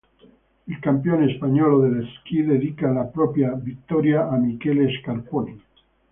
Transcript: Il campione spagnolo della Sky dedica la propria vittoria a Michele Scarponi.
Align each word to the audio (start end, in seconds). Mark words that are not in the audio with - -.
Il 0.65 0.79
campione 0.79 1.31
spagnolo 1.35 1.79
della 1.81 2.03
Sky 2.07 2.43
dedica 2.43 2.89
la 2.89 3.03
propria 3.03 3.53
vittoria 3.53 4.27
a 4.29 4.35
Michele 4.35 4.89
Scarponi. 4.99 5.63